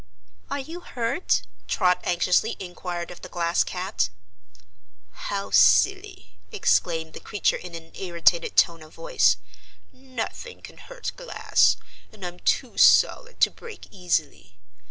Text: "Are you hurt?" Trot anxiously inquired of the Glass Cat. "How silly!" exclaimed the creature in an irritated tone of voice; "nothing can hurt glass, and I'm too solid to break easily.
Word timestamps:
"Are 0.49 0.57
you 0.57 0.79
hurt?" 0.79 1.43
Trot 1.67 1.99
anxiously 2.05 2.57
inquired 2.59 3.11
of 3.11 3.21
the 3.21 3.29
Glass 3.29 3.63
Cat. 3.63 4.09
"How 5.11 5.51
silly!" 5.51 6.39
exclaimed 6.51 7.13
the 7.13 7.19
creature 7.19 7.55
in 7.55 7.75
an 7.75 7.91
irritated 7.93 8.57
tone 8.57 8.81
of 8.81 8.95
voice; 8.95 9.37
"nothing 9.93 10.63
can 10.63 10.77
hurt 10.79 11.11
glass, 11.15 11.77
and 12.11 12.25
I'm 12.25 12.39
too 12.39 12.77
solid 12.79 13.39
to 13.41 13.51
break 13.51 13.89
easily. 13.91 14.57